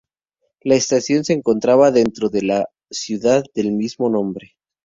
[0.61, 4.55] La estación se encontraba dentro de la ciudad del mismo nombre.